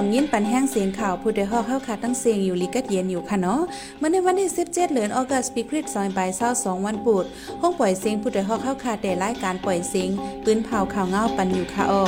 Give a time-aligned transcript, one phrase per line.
[0.00, 3.60] องยินปันแห้งเสียงข่าวผู้ใดฮอกเข้าขาตั้งเสียงอยู่ลิกัดเย็นอยู่ค่ะเนาะ
[3.98, 5.92] เมื่อในวันที่17เดือนออกัสปีคริสต์
[6.38, 7.24] 2522วันปุด
[7.60, 10.08] ห้องปล่อยเสียงผู้ใดฮอกเข้าขาแต่รายการปล่อยเสียง
[10.44, 12.04] ปืนเผาข่าวเงาปันอยู่ค่ะออ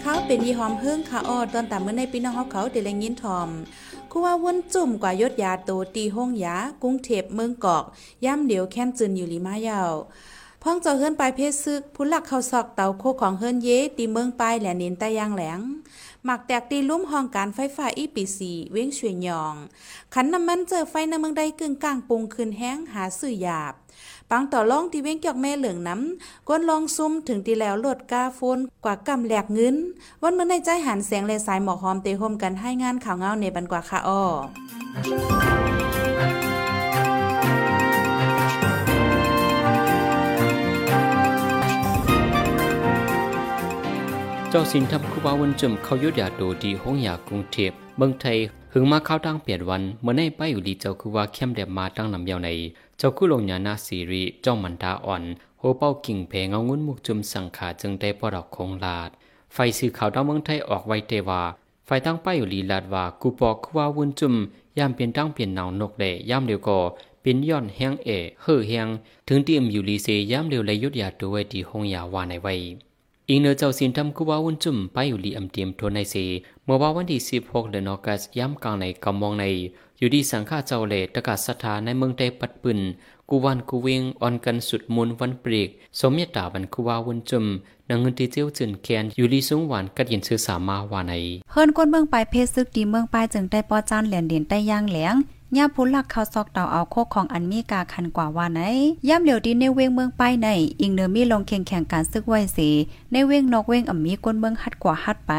[0.00, 3.48] เขาเป็นยี่หอมเฮิ่งค่ะออตอนตามเมื่อในปีน้องเขาเขาเดลงยินทอม
[4.10, 7.84] คูว่าวนจุ่มกว่ายศยาโตตีห้องยากุ้งเทพเมืองกอก
[8.24, 9.92] ย่ำเดียวแค้นจืนอยู่ลีมายาว
[10.62, 15.60] พ้องเจ้าเฮือนปลายเพศซึกผู้หลักเขาซอกเตาโคของเฮือนเยตีเมืองปลายแหลเน้นตะยางแหลง
[16.28, 19.54] มักแตกตีลุ่มห้องการไฟฟ้าอีปีสีเว้งช่วยยอง
[20.14, 23.74] ขันน้ำมันเจอไฟในเมืองใดกึ่งกลางปุงคืนแห้งหาสื่อหยาบ
[24.30, 29.76] ปังต่อล่องที่เว้งเกี่ยวแม่เหลืองน้ำก้นลองซุ่มถึงตีแล้วลดกาโฟนกว่ากำแหลกเงิน
[30.22, 34.22] วันเมื่อในใจหันแสงเลสายหมอกหอมเตะโฮมกันให้งานข่าวเงาในบันกว่าค่ะอ้อ
[44.52, 48.38] เจ้าสินทำคูบาวันจุ่มเขายุดยาโดดีห้องยากรุงเทพเมืองไทย
[48.72, 52.50] หึงมาเข้าตั้งเปลี่ยนวันเมื่อในไปอยู่ดีเจ้าคือว่าเข้มแดบมาตั้งนำยาวใน
[52.98, 55.22] เจ้าคู่ลงยานาสีรีจ้องมันดาอ่อน
[55.58, 59.10] โหเป้ากิ่งเพงเอางุ้นมุกจุมสังขาจึงได้ปอดอกคงลาด
[59.54, 61.42] ไฟสื่อข่าวดาวเมืองไทยออกไว้เตว่า
[61.86, 64.34] ไฟตั้งป้ายอยู่ลีลาดว่ากูปอกคือว่าวุ่นจุ่ม
[64.78, 66.78] ยามเปลี่ยนตั้งเปลี่ยนหนาวนกเลยยามเดียวก็
[67.22, 68.08] เป็นย้อนแห้งเอ
[68.42, 68.88] เฮ่อแห้ง
[69.28, 72.54] ถึงที่อมอยู่ลีเซยามเดียวเลยยุดยาตัวไว้ที่ห้องยาวาในไว้
[73.32, 76.14] อีกเนอเจ้าสินทำกูว่าวุ่นจุ่มไปอยู่ลีอำเตียมทนในเส
[76.64, 79.44] เมื่อว่าวันที่ 16 เดือนออกัสย้ำกลางในกำมองใน
[79.98, 82.78] อยู่ดีสังฆาเจ้าเลตะกัดสถานในเมืองไทยปัดปืน
[83.30, 87.44] กูวันกูเวงออนกันสุดมุนวันเปรีก สมยตาบันกูวาวุ่นจุ่ม
[87.88, 91.12] นางเงินที่เจียวจืนแคนอยู่ลีสูงหวานกัดยินซื้อสามาวาใน
[91.50, 95.14] เฮิรนก้นเมืองปลายเพชรซึกดีเมืองปลายจึงได้ปอจานเหรียญเด่นได้ย่างแหลง
[95.56, 98.60] ย่าผู้ลักเขาซอกเต่าเอาโคของอันมีกาคันกว่าว่าไหน
[99.08, 100.48] ย่ำเหลียวดีในเวงเมืองไปใน
[100.80, 102.68] อิงเนอมีลงแข่งแข่งการซึกไว้สี
[103.12, 105.32] ในเวงนอกเวงอ่ำมีก้นเมืองฮัดกว่าฮัดไป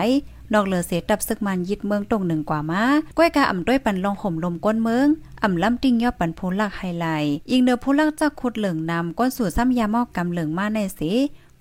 [0.53, 2.83] นอกเหลือเสียดับซึกมันยิดเมืองตรงหนึ่งกว่ามา
[3.17, 5.07] ก้อยกาอ่ำด้วยปันลองห่มลมก้นเมือง
[5.43, 11.11] อ่ำลำติ้งยอดปันผู้ลักไฮไลท์อิงเนอผู้ลักจะขุดเหลืองนำก้นสู่ซ้ำยาหมอกกำเหลืองมาในสี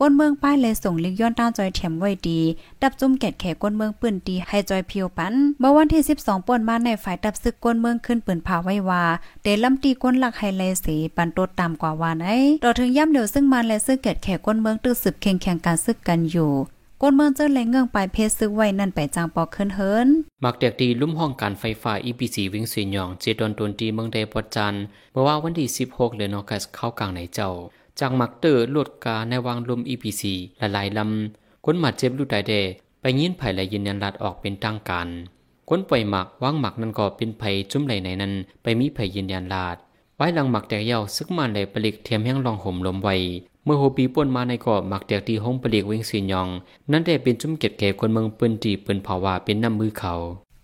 [0.02, 2.40] ก้นเมืองป้ายเลยส่งลิกย้อนต้านจอยแถมไว้ดี
[2.82, 9.04] ดับจุ่มแกดแขกก้นเมืองปืนตีให้จอยเพียวปันเมื่อวันที่ 12ป่วนมาในฝ่ายดับซึกก้นเมืองขึ้นปืนผาไว้ว่า
[9.42, 12.26] เดลำตีก้นหลักไฮไลสีปันโตดตามกว่าว่าไหน
[12.64, 16.52] ต่อถึงย่ำเดียวซึ่งมันและซึกแกดแขกก้นเมืองตื้อสืบเข่งแข่งการซึกกันอยู่
[17.02, 20.08] ก้นเมืองเจอแรงเงื่องปลายเพชรซึกไว้นั่นไปจางปอกขึ้นเฮิรน
[20.44, 24.74] มักแดกดีลุ่มห้องการไฟฟ้า EPC วิ่งสวยหยองเจดอนตนตีเมืองใดปอดจัน
[25.12, 27.50] เมื่อว่าวันที่ 16เดือนออกัสเข้ากลางในเจ้า
[28.00, 30.22] จากมักเตอร์ลดกาในวางลม EPC
[30.60, 32.52] ละลายลำคนหมัดเจ็บลูกไดเด
[33.00, 35.08] ไปยินไผ่และยืนยันลัดออกเป็นทางการ
[35.68, 39.76] คนปล่อยหมักวางหมักนั่นก็เป็นไผ่จุ่มไหลในนั้น ไปมีไผ่ยืนยันลาด
[40.16, 43.16] ไว้หลังหมักแตกเยาซึกมันเลยผลิกเทียมแห้งลองห่มลมไว้
[43.64, 46.48] เมื่อโฮปีป่นมาในเกาะหมักแตกที่ห้องผลิกเวงสียอง
[46.90, 50.12] นั่นได้เป็นจุ่มเก็ดแก่คนเมืองปืนตีปืนเผาว่าเป็นน้ำมือเขา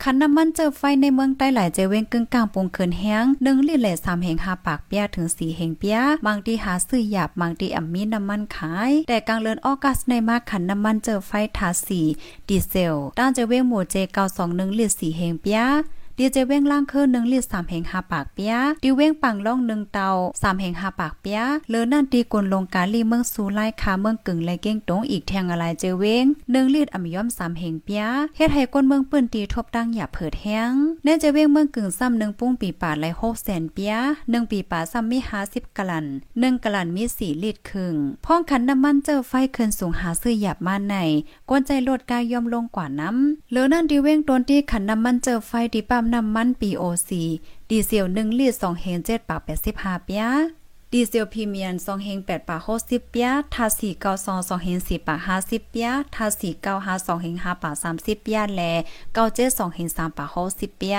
[0.02, 12.00] คันน้ำมันเจอไฟในเมืองใต้หลายเจเวงกึ่งกลางปงเขินแห้งหนึ่งลิตรและสามแห่งหาปากเปียถึงสี่แห่งเปียบางที่หาซื้อหยาบบางที่อ่ำมีน้ำมันขาย แต่กลางเลือนออกัสในมากขันน้ำมันเจอไฟทาสี
[12.48, 15.60] ดีเซลด้านเจเวงหมู่เจเก้าสองหนึ่งลิตรสี่แห่งเปีย
[16.18, 20.08] ดีเจเว้งล่างเคือหนึ่งลิตรสามแห่งห้าปากเปียดีเว้งปังล่องหนึ่งเตา
[20.42, 21.40] สามแห่งห้าปากเปีย
[21.70, 28.04] เลือนั่นตีกลลงกาลีเมืองสูไล่คาเมืองกึ่งแลเก้งตงอีกแทงอะไรเจเว้งหนึ่งลิตรอ่ำย่อมสามแห่งเปีย
[28.36, 30.72] เฮ็ดให้ก้นเมืองปืนตีทบดังอย่าเผิดแห้ง
[31.04, 33.94] เน่เจเว้งเมืองกึ่งซ้ำหนึ่งปุ้งปีป่าไลหกแสนเปีย
[34.30, 36.06] หนึ่งปีป่าซ้ำมีห้าสิบกลัน
[36.40, 37.94] หนึ่งกลันมีสี่ลิตรครึ่ง
[38.24, 40.96] พ้องขันน้ำมันเจอไฟเคินสูงหาซื้อหยาบมาใน
[41.50, 47.10] ก้นใจโลดกายย่อมลงกว่าน้ำเลือนั่นดีเว้งตนที่ขันน้ำมันเจอไฟดีปั๊มน้ำมันปี OC
[47.70, 49.40] ดีเซล1ลิตร2เฮน7ปาก
[49.72, 50.24] 85เปีย
[50.92, 53.88] ดีเซลพรีเมียม2เฮง8ปาก60เปียทาสี
[54.22, 56.48] 92 2เฮง4ปาก50เปียทาสี
[56.82, 58.72] 95 2เฮง5ปาก30เปียและ
[59.16, 60.98] 97 2เฮง3ปาก60เปีย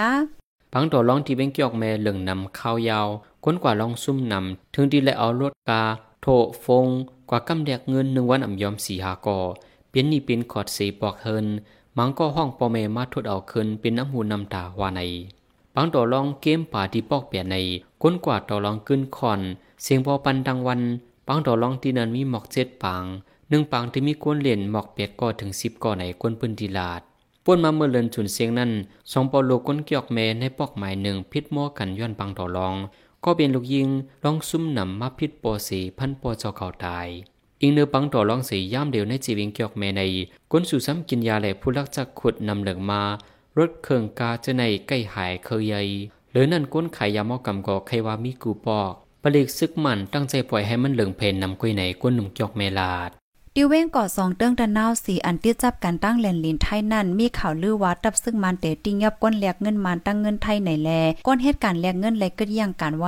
[0.74, 3.08] พังตัวลองที่เป็นเกี่ยวกแม่เหลืองนำข้าวยาว
[3.44, 5.84] ก้นกว่าลองซุ่มนำถึงดีและเอารถกา
[6.22, 6.28] โถ
[6.64, 6.88] ฟง
[7.30, 9.40] กว่ากำแดกเงินหนึ่งวันอ่ำยอมสีหากอ
[9.90, 11.48] เปลี่ยนนี่เป็นขอดสีปอกเฮิน
[11.98, 15.02] มังก็ห้องปอเมมาทุดเอาคืนเป็นน้ำหูน้ำตาวาใน
[15.76, 17.56] บางต่อลองเกมป่าที่ปอกเปียใน
[18.02, 19.42] ก้นกว่าต่อลองขึ้นคอน
[19.82, 20.82] เสียงพอปันดังวัน
[21.28, 23.04] บางต่อลองที่นั้นมีหมอกเจ็ดปาง
[23.50, 27.02] หนึ่งปางที่มีก้นเหรียญหมอกเปียดก็ถึงสิบก่อในก้นปืนดีลาด
[27.46, 28.72] ป่นมาเมื่อเลินจุนเสียงนั้น
[29.12, 32.76] สองปอโลก้นเกียกแม่ในปอกหมายหนึ่งพิษมัวกันย้อนบางต่อลอง
[33.24, 33.88] ก็เป็นลูกยิง
[34.24, 37.08] ลองซุ่มหนำมาพิษปอสีพันปอเจ้าเก่าตาย
[37.62, 40.02] อิงเนือปังต่อรองสีย่ามเดียวในจีวิงเกียกแม่ใน
[40.52, 43.02] ก้นสู่ซ้ำกินยาแหล่ผู้ลักจักขุดนำเหลืองมา
[43.58, 45.82] รถเครื่องกาจะในใกล้หายเคยใหญ่
[46.32, 48.94] หรือนั่นก้นขายยามอกำกอใครว่ามีกูปอก
[49.24, 53.10] ผลิกซึกมันตั้งใจปล่อยให้มันเหลืองเพนนำกุ้ยไหนก้นหนุ่มเกียกเมลาด
[53.60, 60.92] ดิเว้งก่อสองเติ้งตะนาวสีอันติดจับกันตั้งแหลนลินไทยนั่นมีข่าวลือว่าตับซึ่งมันเตติ้งยับก้นแลกเงินมันตั้งเงินไทยไหนแล
[61.28, 63.08] ก้นเหตุการณ์แลกเงินไหลกึดย่างการไหว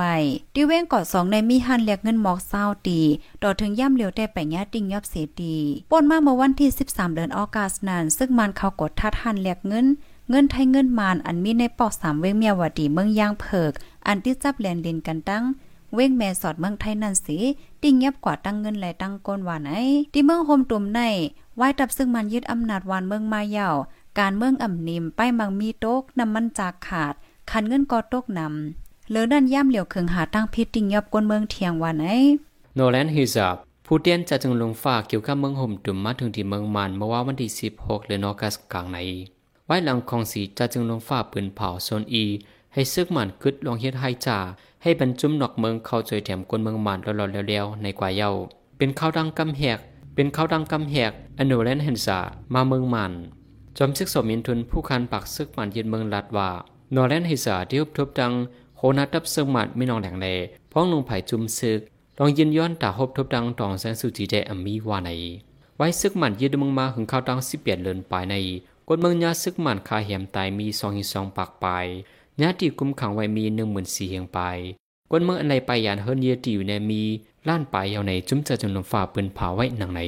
[0.54, 3.00] ดิเว้งก่อสองในมีหันแลกเงินหมอกเศร้าตี
[3.42, 5.56] ต่อถึงย่ำเหลียวได้ไปญาติ้งยับเสียดี
[5.90, 9.86] ป่นมาเมื่อวันที่ 13 เดือนออกัสนั้นซึ่งมันเขากดทัดหันแลกเงิน
[10.30, 13.72] เงินไทยเงินมานอันมีในปอกสามเว้งเมียวดีเมืองย่างเพิก
[14.06, 15.44] อันที่จับแลนดินกันตั้ง
[15.94, 17.38] เว้งแม่สอดเมืองไทยนั่นสิ
[17.82, 19.70] ติ่งยับกว่าตั้งเงินไหลตั้งก้นว่าไหน
[20.12, 21.00] ที่เมืองโฮมตุ่มใน
[21.56, 23.68] ไว้ตับซึ่งมันยึดอำนาจวานเมืองมาเย่า
[24.18, 27.14] การเมืองอ่ำนิมไปมังมีโต๊กนำมันจากขาด
[27.50, 32.04] คันเงินก็ตกนำเหลือนั่นย่ำเหลียวเคืองหาตั้งพิษติ่งยับก้นเมืองเทียงว่าไหน
[32.74, 33.56] โนแลนฮิซับ
[33.86, 38.98] ผู้เตียนจะจึงลงฟ้าเกี่ยวกับเมืองห่มตุ่มมาถึงที่เมืองมันเมื่อว่าวันที่ 16เดือนออกัสกลางใน
[39.66, 42.24] ไว้หลังของสีจะจึงลงฟ้าปืนเผาโซนอี
[42.72, 44.38] ให้ซึกมันกึดลองเฮ็ดให้จ่า
[44.82, 48.30] ให้บรรจุมนอกเมืองเข้าจอยแถมกวนเมืองมันหลอดๆเร็วๆในกว่าเย้า
[48.78, 49.78] เป็นข้าวดังกำแหก
[50.14, 52.18] เป็นข้าวดังกำแหกอโนแลนเฮนซา
[52.54, 53.12] มาเมืองมัน
[53.78, 56.50] จอมซึกสมินทุนผู้คันปักซึกมันยืนเมืองลัดว่า
[56.94, 58.32] นอแลนเฮซาที่อุบทบดัง
[58.76, 60.26] โหนัดตับซึกมันไม่นองแหลงเล
[60.72, 61.80] พ้องลงไผ่จุมซึก
[62.18, 65.10] ลองยินย้อนตาหบทบดังตองแสนสุจีเดอมีว่าใน
[65.76, 68.34] ไว้ซึกมันยืนเมืองมาหึงข้าวดังสิเปียนเลินปลายใน
[68.88, 71.86] กดเมืองยาซึกมันคาเหียมตายมีสองหิสองปากปลาย
[72.42, 74.40] ญาติกุมขังไว้มีหนึ่งหมื่นสี่เฮียงไป
[75.10, 77.02] กวนเมืองอันใดไปยานเฮิรนเยติอยู่ในมี
[77.48, 80.00] ล้านไปเอาในจุ้มเจอจนลมฝ่าปืนเผาไว้หนังใน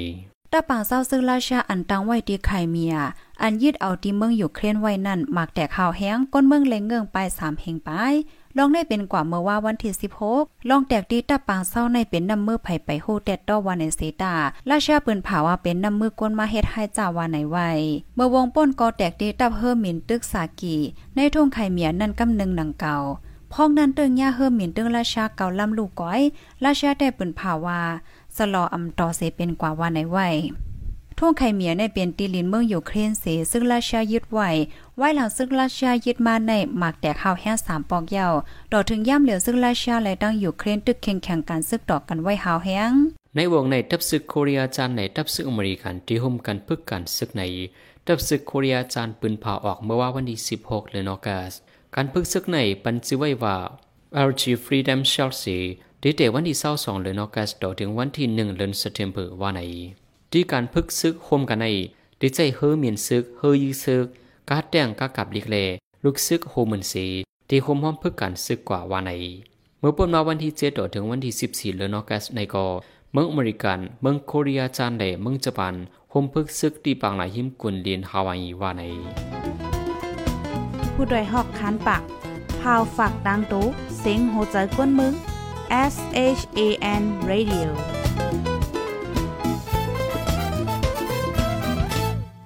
[0.52, 2.94] ตาปางเศร้าซึ่งราชาอันตังไว้ที่ไข่เมีย
[3.42, 7.90] อันยืดเอาที่เมืองอยู่เคลียนไว้นั่นหมากแต่ข่าวแห้งก้นเมืองเล็งเงืองไปสามเฮงไป
[8.56, 9.92] ลองได้เป็นกว่าเมื่อว่าวันที่
[10.30, 14.34] 16ลองแตกดีตาปางเศร้าในเป็นน้ำมือไผ่ไปโฮแตดดอวันในเซตา
[14.70, 17.58] ราชาปืนเผาว่าเป็นน้ำมือกวนมาเฮ็ดให้จ่าวาไหนไว
[18.14, 20.76] เมื่อวงป้นกอแตกดีตับเฮอหมินตึกสากี
[21.14, 22.98] ในทุ่งไข่เมียนั่นกำนึงหนังเก่า
[23.52, 26.20] พ้องนั้นเติงย่าเฮิมหมินเติงราชาเก่าลำลูกก้อย
[26.64, 27.80] ราชาได้ปืนผ่าว่า
[28.36, 30.28] สลออำต่อเสเป็นกว่าว่าในไว้
[31.18, 34.50] ท่วงไข่เมียในเป็นตีลินเมืองอยู่เครนเสซึ่งราชายึดไว้
[34.98, 38.32] ไว้หลังซึ่งราชายึดมาในหมากแต่ข้าวแห้งสามปอกเยาว
[38.72, 42.92] ต่อถึงย่ำเหลือซึ่งราชาและตั้งอยู่เครนตึกแข่งแข่งการซึกต่อกันไว้หาวแห้ง
[43.36, 47.42] ในวงในทับซึกโคเรียจานในทับซึกอเมริกันที่ห่มกันพึกกันซึกใน
[48.06, 51.52] ทับซึกโคเรียจานปืนผ่าออกเมื่อว่าวันที่16เดือนออกัส
[51.94, 53.56] การพึกซึกในปันจิไว้ว่า
[54.28, 55.60] LG Freedom Chelsea
[56.04, 59.60] ดีเดวันที่22เดือนออกัสต่อถึงวันที่1เดือนสิงหาคมว่าใน
[60.32, 61.66] ที่การพึกซึกโฮมกันใน
[62.20, 64.06] ดีใจเฮอเมียนซึกเฮอยือซึก
[64.48, 65.56] กาแตงกากับลิกเล
[66.04, 67.06] ลูกซึกโฮมันซี
[67.48, 69.10] ที่โฮมห้อมพึกกันซึกกว่าว่าใน
[69.80, 72.64] เมื่อปนมาวันที่7ต่อถึงวันที่14เดือนอกัสในก็
[73.12, 75.74] เมืองอเมริกัน เมืองโคเรียจานเดเมืองญี่ปุ่น
[76.10, 78.82] โฮมพึกซึกที่ปางหลายหิมกุนเลียนฮาวายว่าใน
[80.94, 82.02] ผู้ดยหอกคันปาก
[82.60, 83.64] พาวฝากดังตู้
[83.98, 85.14] เซ็งโหใจกวนมึง
[85.70, 85.94] S
[86.38, 86.60] H A
[87.00, 87.68] N Radio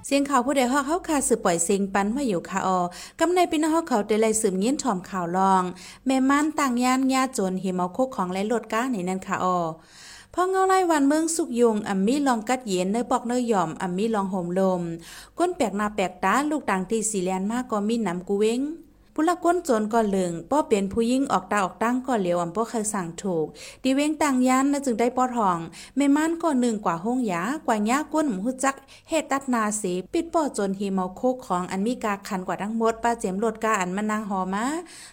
[0.05, 2.81] เสียงข่าวผู้ใดฮอกเขาคาสืบปล่อยเสียงปันมาอยู่คาออ
[3.19, 5.63] กำในปีนฮอกเขาได้ไล่สืบเงี้ยนถอมข่าวลอง
[6.05, 9.59] แม่มันต่างย่านญาจนเฮมาคกของและลดก้าในนั้นคาออ
[10.33, 14.81] พอเงาไล่วันเมืองสุกยงอัมมีลองกัดเย็นเนยปอกเนยหย่อมอัมมีลองห่มลม
[15.37, 18.61] ก้นแปลกหน้าแปลกตาลูกต่างที่สีแลนมากก็มีน้ำกูเว้ง
[19.19, 23.45] ผู้ละก้นโจนก็เหลืองป้อเป็นผู้ยิ่งออกตาออกตั้งก็เหลียวอำป้อเคยสั่งถูก
[23.83, 25.59] ดีเว้งต่างยันนะจึงได้ป้อทอง
[25.97, 28.75] แม่ม่านก็หนึ่งกว่าห้องยากว่าย่าก้นหมูจัก
[29.09, 34.65] เฮ็ดตัดนาสีปิดป้อจนฮีเมาโคกของอันมีกาคันกว่าทั้งหมดป้าเจมโลดกาอันมานางหอมา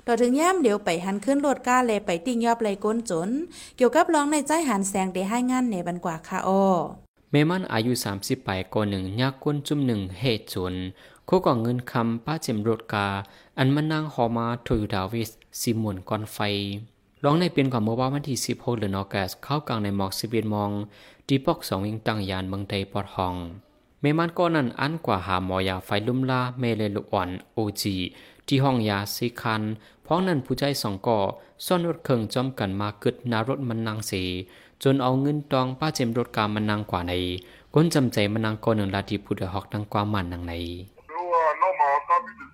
[0.06, 3.30] ต่อถึงย่ามเดี๋ยวไปหันขึ้นโลดกาเลยไปติ้งยอบเลยก้นจน
[3.76, 6.64] เกี่ยวกับร้องในใจหันแสงได้ให้งานในบันกว่าค่ะอ้อ
[7.30, 10.74] แม่มันอายุ 30ปลายก่อนหนึ่งยากก้นจุ่มหนึ่งเหตุจน
[11.28, 13.06] คู่ก่อเงินคำป้าเจมรถกา
[13.58, 16.38] อันมันนางหอมาโทยูดาวิสซิมวนกอนไฟ
[17.24, 20.70] ร้องในเป็นก่อนเมื่อว่าวันที่16เดือนออกัสเข้ากลางในหมอกสิบเอ็ดมอง
[21.28, 23.34] ดีปอกสองยิงตั้งยานเมืองไทยปอดห้อง
[24.00, 27.96] เมมันก็นั้นอันกว่าหาหมอยาไฟลุ่มลาเมเลลุอ่อนโอจี
[28.46, 29.62] ที่ห้องยาสีคัน
[30.06, 31.18] พ้องนั้นผู้ใจสองก่อ
[31.64, 34.12] ซ่อนรถเครื่องจอมกันมากึดนารถมันนางเส
[34.82, 37.12] จนเอาเงินตองป้าเจมรถกามันนางกว่าใน
[37.74, 40.54] ก้นจำใจมันนางก่อนหนึ่งลาดีผู้เดหอกดังกว่ามันนางใน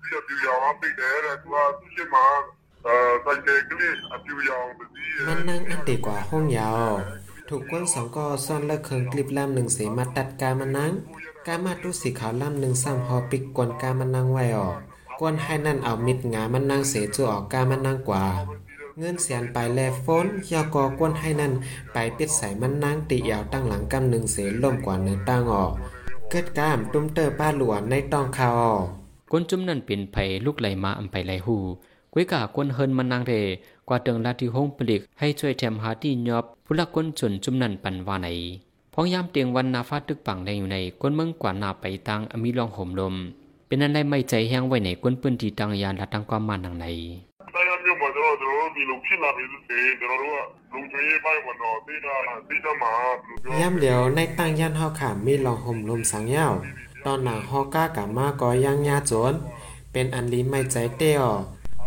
[0.28, 2.20] ြူရောင်ပိတ်တယ်တဲ့သူကသူရှိမှ
[2.86, 6.92] အဲတိုင်တယ်ကလေးအပြူရောင်ပစီมันนั่งอันติกว่าห้องยาว
[7.48, 10.92] ถูกกวนสองก็ซ่อนเลิกเคิงคลิปล่ำหนึ่งเสมาตัดกามานั่ง
[11.46, 14.76] กามาตุสีขาวล่ำหนึ่งซ้ำหอปิกกวนกามานั่งไว้ออก
[15.18, 18.24] กวนให้นั่นเอามิดงามันนั่งเสจูออกกามันนั่งกว่า
[18.98, 21.52] เงินเสียนไปแลฟนยากอกวนให้นั่น
[21.92, 25.72] ไปปิดใส่มันนั่งตียาวตั้งหลังกำหนึ่งเสล่มกว่าเนื้อตั้งออก
[26.30, 28.84] เกิดกามตุ้มเตอป้าหลวนในตองคาออก
[29.33, 31.57] คนจุมนั่นเป็นไผลูกไหลมาอำไปไหลหู
[32.13, 33.33] กวยกาคนเฮินมันนางเร
[33.87, 38.27] กว่าเติงลาที่ห้องปลิกให้ช่วยแถมหาที่ยอบผู้ลักกนชนจุมนั่นปันว่าไหน
[38.93, 43.15] พ้องยามเตียงวันนาฟาตึกปังแดงอยู่ในคนเมืองกว่านาไปตังอมีลองห่มลม
[43.67, 46.85] เป็นอันไดไม่ใจแห้งไว้ในคนปืนที่ตังยานละตังความมานังไหน
[47.53, 47.93] ได้ยเดีย
[51.25, 51.89] ทายวงไป
[53.51, 56.47] นยามเดียวในตังยานเฮาขามมีลองห่มลมสังเยา
[57.05, 59.33] ตอนหนังฮอก้ากามาก็ย่างยาโจน
[59.91, 61.21] เป็นอันลีไม่ใจเตี้ย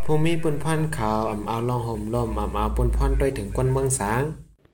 [0.04, 4.22] ผู้มีปุนพันขาวอ่ำเอาลองห่มลมอ่ำเอาปุนพันด้วยถึงกวนเมืองสาง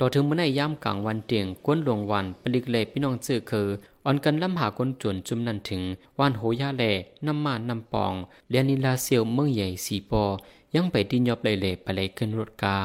[0.00, 3.66] ต่อถึงเมื่อในย่ามกลางวันเตียงก้นหลวงวันปลิกเลพี่น้องจื้อคือ
[4.04, 5.82] อ่อนกันล้ำหาก้นจวนจุ่มนันถึง
[6.18, 6.92] ว่านโหยาแหล่
[7.26, 8.12] น้ำมานน้ำปอง
[8.50, 10.24] เลียนิลาเซียวเมืองใหญ่สีปอ
[10.74, 12.76] ยังไปที่ยอบเลยเลไปเลยขึ้นรถกา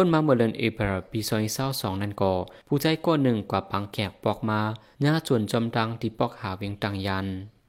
[0.00, 2.32] ป่นมาเมื่อเดือนเอพรปีซอยเศร้าสองนั่นก็
[2.68, 4.60] ผู้ใจก้อนหนึ่งกว่าปังแขกปอกมา
[5.00, 7.26] หน้าจวนจอมดังที่ปอกหาเวียงตังยัน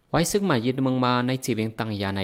[0.10, 2.22] ไว้ซึ่งมายึดเมืองมาในจีเวียงตังยาใน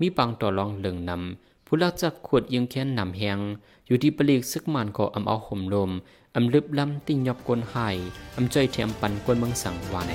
[0.00, 3.38] มีปังต่อรองเหลืองนำผู้ลักจับขวดยิงแค้นนำแหง
[3.86, 5.90] อยู่ที่ปลีกซึกมันก็ออำเอาห่มลม
[6.36, 7.96] อำลึบลำติ่งยอบกลหาย
[8.36, 10.12] อำใจแถมปันกวนเมืองสังวาใน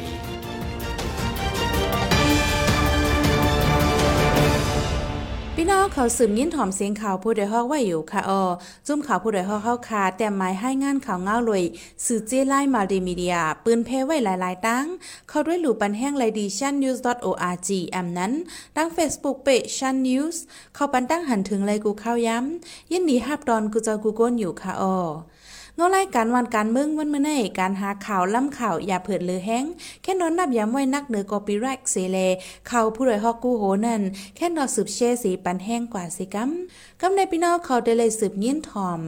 [5.86, 8.44] าเขาสืบยินถ่อมเสียงข่าวผู้ใดฮอกไว้อยู่ค่ะออ
[8.88, 11.64] จุ่มข่าวผู้ใดฮอกเข้าคาแต่หมายให้งานข่าวเงาเลย
[12.06, 14.86] สื่อเจไล่มาดีมีเดีย ปืนเพไว้หลายๆ ตั้ง
[15.30, 18.32] เข้าด้วยหลู่ปันแห้งไลดีชันนิวส์ .org แอมนั้น
[18.76, 20.42] ดังเฟซบุ๊กเปชันนิวส์
[20.76, 24.98] เข้าปันตั้งหันถึงเลยกูเข้าย้ำยินดีฮับดอนกูจะกูก้นอยู่ค่ะออ
[25.78, 29.66] เงารายการวันการเมืองวันเมื่อในการหาข่าวล้ำข่าวอย่าเผิดเลือแห้ง
[30.02, 32.18] แค่นอนนับย้ำไว้นักเหนือกอปีไรกเสเล
[32.70, 34.02] ข่าวผู้ใดฮอกกูโหนั่น
[34.36, 36.50] แค่นอสืบเชสีปันแห้งกว่าสิกัม
[37.02, 39.00] กำในพี่น้องเขาได้เลยสืบยินทอม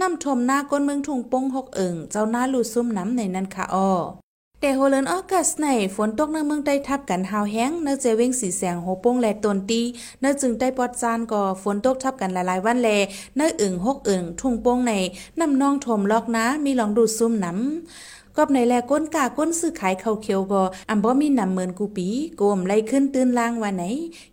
[0.00, 4.21] นำทมหน้าก้นเมืองทุงปงหกเอิงเจ้าหน้าลูซุ่มน้ำในนั้นค่ะอ้อ
[4.64, 9.82] แต่โฮเลนออกัสในฝนตกในเมืองได้ทับกันหาวแห้งเนื้อเจเวงสีแสงโฮโป้งแลตนตี
[10.20, 12.88] เนื้อจึงได้ปอดจานก็ฝนตกทับกันหลายๆวันแล
[13.36, 14.92] เนื้ออึ่งหกอึ่งทุ่งโป้งใน
[15.40, 23.84] น้ำนองถมลอกนะมีลองดูดซุ่มน้ำกอบในแลก้นกาก้นซื้อขายข้าวเขียวก็อำบ่มีนำเหมือนกูปีโกมไล่ขึ้นตื่นล่างว่าไหน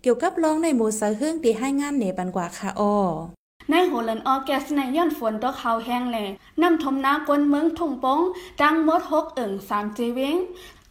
[0.02, 3.39] เกี่ยวกับรองในโมซาเฮืองที่ให้งานเหนบันกว่าค่ะอ้อ
[3.72, 6.26] ในโฮลันออแกสในย่อนฝนตกเขาแห้งแหล่
[6.62, 8.20] นำทมนากวนเมืองทุ่งโป้ง
[8.62, 10.38] ดังมดหกเอิ่งสามเจเวง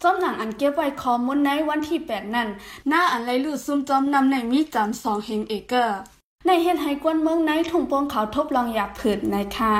[0.02, 2.48] จอมหนังอันเก็บไว้คอมูลในวันที่แปดนั่น
[2.88, 5.98] หน้าอันไรลูดซุ่มจอมนำในมีจำสองเฮงเอเกอร์
[6.46, 9.72] ในเฮ็ดให้กวนเมืองในทุ่งโป้งเขาทบลองอยากผืดในค่ะ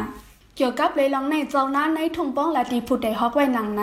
[0.56, 3.82] เกี่ยวกับเลยลองในเจ้าหน้าในทุ่งโป้งและดีผู้ใดฮอกไว้หนังไหน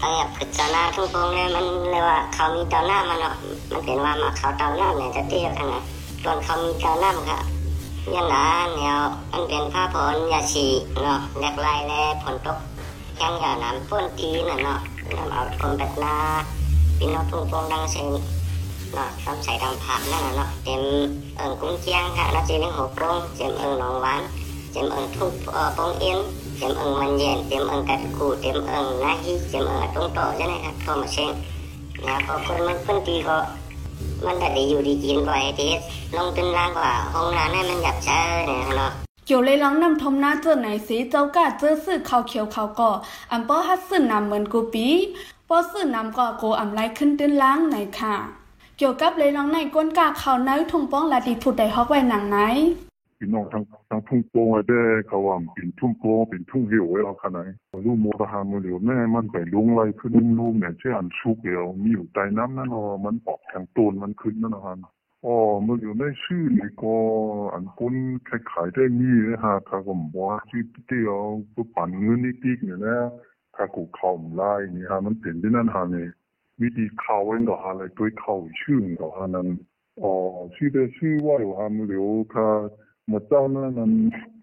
[0.00, 3.34] ไอ้คือเจ้าหน้าทุ่งโป่งเนี่ยมันเรียว่าเขามีเจ้าหน้ามันเนาะ
[3.72, 5.82] มันเป็นว่ามาเขาเจ้าหน้าเนี่ยจะเตี้ยกันนะ
[6.22, 7.38] ส่วนเขามีเจ้าหน้ามันก็
[8.14, 8.44] ยันหนา
[8.76, 8.94] เนี่ย
[9.32, 10.66] มันเป็นผ้าผลยาฉี
[11.02, 12.58] เนาะแหลกลายและผลตก
[13.16, 14.80] แข้งยาน้ำป้นตีน่ะเนาะ
[15.16, 16.16] น้ำเอาคนแบบนา
[16.98, 18.06] พี่น้องทุ่งโป่งดังเซน
[18.94, 20.82] เนาะซ้ำใส่ดำผักนั่นน่ะเนาะเต็ม
[21.36, 24.22] เอิงกุ้งเจียงค่ะแล้วจีเลี้ยงหัวโป่งเต็มเอิงหนองหวาน
[24.72, 26.18] เต็มเอิงทุ่งเอ่อโป่งเอ็น
[26.60, 30.10] tiệm ưng mình diện tiệm ưng cắt cụ tiệm ưng na hi tiệm ưng tung
[30.14, 31.34] tổ cho này thôi mà xem
[32.02, 33.36] nhà có คนมันคนตีก็
[34.26, 35.68] มันได้อยู่ดีกินกว่าไอที
[36.16, 38.92] ลงตึนล่างกว่าห้องน้ำให้มันหยับช้าเนี่ยเนาะ
[39.26, 42.90] เกี่ยวเลยลองนำทมหน้าเจอไหนสิเจ้ากาเจอสื่อเขาเขียวเขาก่อ
[43.30, 44.86] อันป้อฮัดซื้อนำเหมือนกูปี
[45.48, 48.14] ปอสื่อนำก่อโกอำไลขึ้นตึ้นล้างไหนค่ะ
[48.78, 52.38] เกี่ยวกับเลยลองในก้นกาเข้าวในทุ่งป้องลาดีผุดใดฮอกไว้หนังไหน
[53.22, 57.44] พี่น้องทั้งทั้งทุ่งโป่งไอ้เด้เขาว่าเป็นทุ่งโป่งเป็นทุ่งเหวไว้เราขนาด
[57.86, 64.74] ลูกโมตหามือเหลียวแม่มันไปลุงไรขึ้นลูกเนี่ยเช่นอันชุกเดียวมีอยู่ใต้น้ำนั่นเนาะมันออกทางตูนมันขึ้นนั่นนะฮะ
[65.24, 65.36] อ๋อ
[65.66, 66.94] มือเดียวได้ชื่อนี่ก็
[67.54, 67.94] อันก้น
[68.28, 71.16] คล้ายๆได้มีนะฮะถ้าก็บอกว่าชื่อเดียว
[71.54, 72.98] ก็ปั่นเงินนิดๆเนี่ยนะ
[73.54, 76.08] ถ้ากูเข้าไล่นี่ฮะมันเป็นที่นั่นฮะเนี่ย
[76.60, 79.48] วิธีเข้าเองก็หาอะไรด้วยเข้าชื่อก็ฮะนั้น
[80.02, 80.12] อ๋อ
[80.54, 82.06] ชื่อได้ชื่อว่าอยู่ฮะมือเหลียว
[83.12, 83.90] มาเจ้านั้นมัน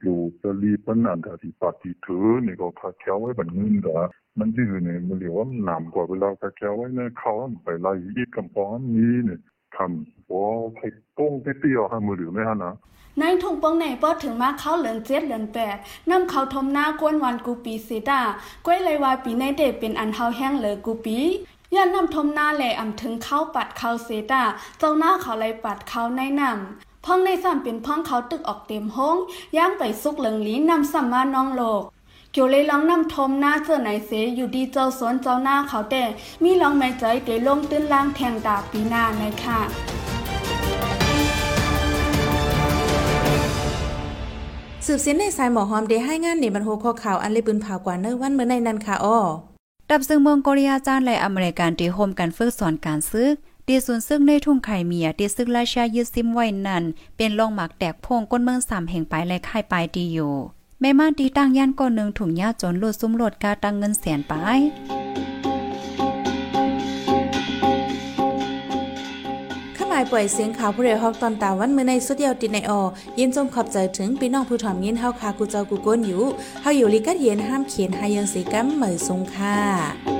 [0.01, 3.99] อยู่จะรีบมันอันที่ปฏิถือนี่ก็คาแก้วไว้บันเงินดา
[4.39, 7.33] มันยื้อเนี่ยมันเรียกว่ามันหนามกว่าเวลาคาแก้วไว้เนี่ยเขา
[7.63, 9.39] ไปไล่อีกกำปองนี้เนี่ย
[9.75, 10.81] ทำว่าไป
[11.17, 12.73] ป้งไปเตี้ยวหามือหรือไม่ฮะนะ
[13.19, 15.77] ในถุงปองไหนเปิดถึงมาเขาเหลือนเจ็ดเหลือนแปด
[16.09, 18.21] นำเขาทมหน้ากวนวันกูปีเซดา
[18.65, 21.17] ก้วยเลยว่าปีในเดเป็นอันเฮาแห้งเลยกูปี
[21.75, 24.43] ย่านนำทมหน้าแหล่อำถึงเข้าปัดเข้าเซดา
[24.79, 29.17] เจ้าหน้าเขาเลยปัดเข้าในนำ พ่องในซ้ำเป็นพ่องเขาตึกออกเต็มห้อง
[29.57, 31.83] ย่างไปซุกเหลืองลีนำซ้ำมาน้องโลก
[32.31, 36.03] เกี่ยวเลยลองนำทมหน้าเจอไหนเสอยู่ดีเจ้าสวนเจ้าหน้าเขาแต่
[36.43, 39.59] มีลองไม่ใจเดลงตื้นล่างแทงดาบปีหน้าในค่ะ
[44.85, 49.17] สืบเส้นในสายหมอหอมได้ให้งานในบรรโหข้อข่าวอันเลยปืนผ่ากว่าเนอวันเมื่อในนั้นค่ะอ้อ
[49.89, 53.27] ดับซึ่งเมืองโกเรียจานและอเมริกันที่โฮมกันฝึกสอนการซื้อ
[53.69, 56.83] ตีศูนย์ซึ่งในทุ่งไข่เมียตีซึ่งราชายึดซิมไว้นั่น
[57.17, 60.33] เป็นลองหมักแตกพงก้นเมืองสามแห่งไปและค่ายปลายดีอยู่
[60.79, 64.33] แม่มาตีตั้งย่านก้อนหนึ่งถุงยาจนหลุดซุ้มโลดกาตั้งเงินแสนไป
[69.75, 72.81] ข้าหมายปล่อยเสียงข่าวผู้เรียฮอกตอนตาวันเมื่อในสุดเดียวติดในออ
[73.19, 76.23] ยินจมขอบใจถึงพี่น้องผู้ถ่อมยินเฮาคากูเจ้ากูก้นอยู่
[76.61, 80.16] เฮาอยู่ลิกัดเย็นห้ามเขียนหายังสีกัมเหมยทรงค่ะ